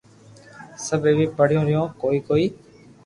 [0.85, 2.45] سب ايوي پڙيو رھيو ڪوئي ڪوئي